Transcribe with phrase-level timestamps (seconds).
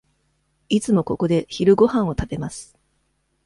[0.69, 2.75] いつもここで昼ごはんを食べます。